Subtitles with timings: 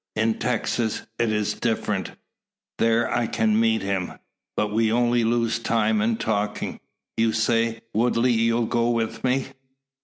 [0.15, 2.13] In Texas it is different.
[2.79, 4.13] There, if I can meet him.
[4.57, 6.79] But we only lose time in talking.
[7.17, 9.49] You say, Woodley, you'll go with me?"